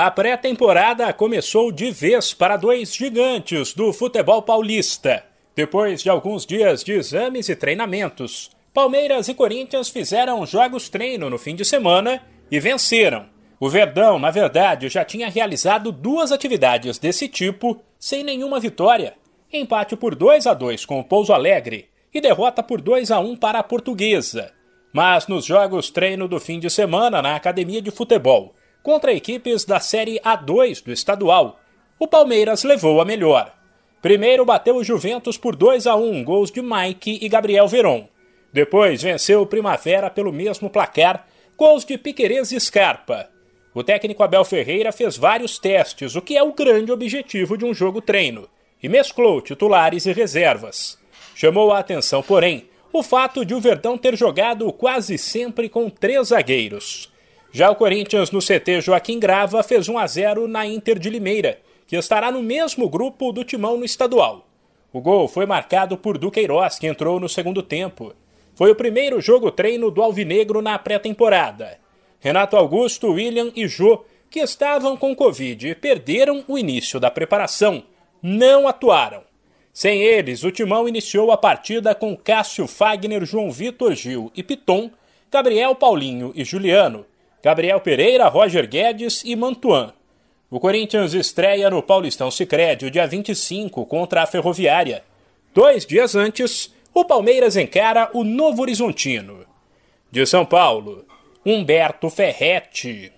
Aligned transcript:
A 0.00 0.12
pré-temporada 0.12 1.12
começou 1.12 1.72
de 1.72 1.90
vez 1.90 2.32
para 2.32 2.56
dois 2.56 2.94
gigantes 2.94 3.74
do 3.74 3.92
futebol 3.92 4.40
paulista. 4.40 5.24
Depois 5.56 6.04
de 6.04 6.08
alguns 6.08 6.46
dias 6.46 6.84
de 6.84 6.92
exames 6.92 7.48
e 7.48 7.56
treinamentos, 7.56 8.52
Palmeiras 8.72 9.26
e 9.26 9.34
Corinthians 9.34 9.88
fizeram 9.88 10.46
jogos 10.46 10.88
treino 10.88 11.28
no 11.28 11.36
fim 11.36 11.56
de 11.56 11.64
semana 11.64 12.22
e 12.48 12.60
venceram. 12.60 13.26
O 13.58 13.68
Verdão, 13.68 14.20
na 14.20 14.30
verdade, 14.30 14.88
já 14.88 15.04
tinha 15.04 15.28
realizado 15.28 15.90
duas 15.90 16.30
atividades 16.30 16.96
desse 16.96 17.26
tipo 17.26 17.82
sem 17.98 18.22
nenhuma 18.22 18.60
vitória. 18.60 19.14
Empate 19.52 19.96
por 19.96 20.14
2 20.14 20.46
a 20.46 20.54
2 20.54 20.86
com 20.86 21.00
o 21.00 21.04
Pouso 21.04 21.32
Alegre 21.32 21.88
e 22.14 22.20
derrota 22.20 22.62
por 22.62 22.80
2 22.80 23.10
a 23.10 23.18
1 23.18 23.34
para 23.34 23.58
a 23.58 23.64
Portuguesa. 23.64 24.52
Mas 24.92 25.26
nos 25.26 25.44
jogos 25.44 25.90
treino 25.90 26.28
do 26.28 26.38
fim 26.38 26.60
de 26.60 26.70
semana 26.70 27.20
na 27.20 27.34
Academia 27.34 27.82
de 27.82 27.90
Futebol, 27.90 28.54
contra 28.88 29.12
equipes 29.12 29.66
da 29.66 29.78
Série 29.80 30.18
A2 30.20 30.82
do 30.82 30.90
estadual, 30.90 31.60
o 31.98 32.08
Palmeiras 32.08 32.64
levou 32.64 33.02
a 33.02 33.04
melhor. 33.04 33.54
Primeiro 34.00 34.46
bateu 34.46 34.76
o 34.76 34.82
Juventus 34.82 35.36
por 35.36 35.54
2 35.54 35.86
a 35.86 35.94
1, 35.94 36.24
gols 36.24 36.50
de 36.50 36.62
Mike 36.62 37.18
e 37.20 37.28
Gabriel 37.28 37.68
Veron. 37.68 38.08
Depois 38.50 39.02
venceu 39.02 39.42
o 39.42 39.46
Primavera 39.46 40.08
pelo 40.08 40.32
mesmo 40.32 40.70
placar, 40.70 41.28
gols 41.54 41.84
de 41.84 41.98
Piquerez 41.98 42.50
e 42.50 42.58
Scarpa. 42.58 43.28
O 43.74 43.84
técnico 43.84 44.22
Abel 44.22 44.42
Ferreira 44.42 44.90
fez 44.90 45.18
vários 45.18 45.58
testes, 45.58 46.16
o 46.16 46.22
que 46.22 46.38
é 46.38 46.42
o 46.42 46.54
grande 46.54 46.90
objetivo 46.90 47.58
de 47.58 47.66
um 47.66 47.74
jogo 47.74 48.00
treino, 48.00 48.48
e 48.82 48.88
mesclou 48.88 49.42
titulares 49.42 50.06
e 50.06 50.12
reservas. 50.14 50.98
Chamou 51.34 51.72
a 51.72 51.78
atenção, 51.80 52.22
porém, 52.22 52.70
o 52.90 53.02
fato 53.02 53.44
de 53.44 53.52
o 53.52 53.60
Verdão 53.60 53.98
ter 53.98 54.16
jogado 54.16 54.72
quase 54.72 55.18
sempre 55.18 55.68
com 55.68 55.90
três 55.90 56.28
zagueiros. 56.28 57.12
Já 57.50 57.70
o 57.70 57.76
Corinthians 57.76 58.30
no 58.30 58.40
CT 58.40 58.82
Joaquim 58.82 59.18
Grava 59.18 59.62
fez 59.62 59.88
1 59.88 59.98
a 59.98 60.06
0 60.06 60.46
na 60.46 60.66
Inter 60.66 60.98
de 60.98 61.08
Limeira, 61.08 61.58
que 61.86 61.96
estará 61.96 62.30
no 62.30 62.42
mesmo 62.42 62.88
grupo 62.88 63.32
do 63.32 63.42
Timão 63.42 63.78
no 63.78 63.84
estadual. 63.84 64.46
O 64.92 65.00
gol 65.00 65.26
foi 65.26 65.46
marcado 65.46 65.96
por 65.96 66.18
Duqueiroz, 66.18 66.78
que 66.78 66.86
entrou 66.86 67.18
no 67.18 67.28
segundo 67.28 67.62
tempo. 67.62 68.14
Foi 68.54 68.70
o 68.70 68.76
primeiro 68.76 69.20
jogo 69.20 69.50
treino 69.50 69.90
do 69.90 70.02
Alvinegro 70.02 70.60
na 70.60 70.78
pré-temporada. 70.78 71.78
Renato 72.20 72.56
Augusto, 72.56 73.12
William 73.12 73.50
e 73.54 73.66
Jô, 73.66 74.04
que 74.30 74.40
estavam 74.40 74.96
com 74.96 75.16
Covid 75.16 75.68
e 75.68 75.74
perderam 75.74 76.44
o 76.46 76.58
início 76.58 77.00
da 77.00 77.10
preparação, 77.10 77.82
não 78.22 78.68
atuaram. 78.68 79.22
Sem 79.72 80.02
eles, 80.02 80.42
o 80.42 80.50
Timão 80.50 80.88
iniciou 80.88 81.30
a 81.30 81.36
partida 81.36 81.94
com 81.94 82.16
Cássio 82.16 82.66
Fagner, 82.66 83.24
João 83.24 83.50
Vitor 83.50 83.94
Gil 83.94 84.30
e 84.34 84.42
Piton, 84.42 84.90
Gabriel 85.30 85.74
Paulinho 85.74 86.32
e 86.34 86.44
Juliano, 86.44 87.06
Gabriel 87.42 87.80
Pereira, 87.80 88.28
Roger 88.28 88.66
Guedes 88.68 89.22
e 89.24 89.36
Mantuan. 89.36 89.92
O 90.50 90.58
Corinthians 90.58 91.14
estreia 91.14 91.70
no 91.70 91.82
Paulistão 91.82 92.30
Sicredi 92.30 92.90
dia 92.90 93.06
25 93.06 93.84
contra 93.86 94.22
a 94.22 94.26
Ferroviária. 94.26 95.04
Dois 95.54 95.86
dias 95.86 96.14
antes, 96.14 96.74
o 96.92 97.04
Palmeiras 97.04 97.56
encara 97.56 98.10
o 98.12 98.24
Novo 98.24 98.62
Horizontino. 98.62 99.46
De 100.10 100.24
São 100.26 100.44
Paulo, 100.44 101.04
Humberto 101.44 102.10
Ferretti. 102.10 103.12